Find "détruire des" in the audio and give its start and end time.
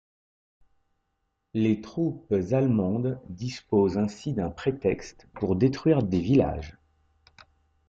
5.55-6.19